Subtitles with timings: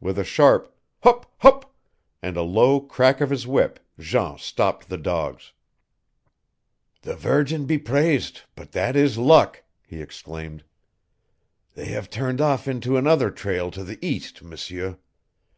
[0.00, 1.74] With a sharp "hup, hup,"
[2.22, 5.52] and a low crack of his whip Jean stopped the dogs.
[7.02, 10.64] "The Virgin be praised, but that is luck!" he exclaimed.
[11.74, 14.96] "They have turned off into another trail to the east, M'seur.